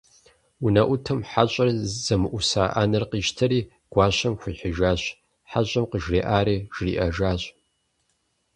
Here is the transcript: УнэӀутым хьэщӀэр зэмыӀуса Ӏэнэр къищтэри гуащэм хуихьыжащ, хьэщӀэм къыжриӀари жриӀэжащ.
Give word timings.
УнэӀутым 0.63 1.19
хьэщӀэр 1.29 1.69
зэмыӀуса 2.03 2.63
Ӏэнэр 2.73 3.03
къищтэри 3.09 3.59
гуащэм 3.91 4.33
хуихьыжащ, 4.39 5.01
хьэщӀэм 5.49 5.85
къыжриӀари 5.91 6.57
жриӀэжащ. 6.75 7.41